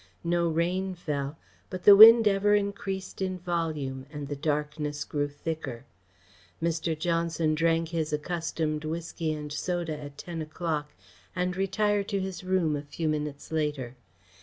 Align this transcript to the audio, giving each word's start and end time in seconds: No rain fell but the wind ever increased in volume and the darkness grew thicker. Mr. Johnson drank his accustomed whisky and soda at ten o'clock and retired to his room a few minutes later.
No 0.23 0.47
rain 0.49 0.95
fell 0.95 1.37
but 1.69 1.83
the 1.83 1.95
wind 1.95 2.27
ever 2.27 2.55
increased 2.55 3.21
in 3.21 3.37
volume 3.37 4.07
and 4.11 4.27
the 4.29 4.35
darkness 4.35 5.03
grew 5.05 5.27
thicker. 5.27 5.85
Mr. 6.59 6.97
Johnson 6.97 7.53
drank 7.53 7.89
his 7.89 8.11
accustomed 8.11 8.83
whisky 8.83 9.31
and 9.31 9.53
soda 9.53 9.95
at 9.95 10.17
ten 10.17 10.41
o'clock 10.41 10.95
and 11.35 11.55
retired 11.55 12.07
to 12.07 12.19
his 12.19 12.43
room 12.43 12.75
a 12.75 12.81
few 12.81 13.07
minutes 13.07 13.51
later. 13.51 13.95